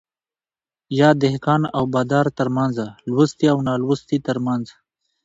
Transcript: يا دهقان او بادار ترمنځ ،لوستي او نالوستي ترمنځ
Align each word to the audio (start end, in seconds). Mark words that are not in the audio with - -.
يا 0.99 1.09
دهقان 1.21 1.61
او 1.75 1.83
بادار 1.93 2.25
ترمنځ 2.37 2.75
،لوستي 3.11 3.45
او 3.53 3.57
نالوستي 3.67 4.17
ترمنځ 4.27 4.65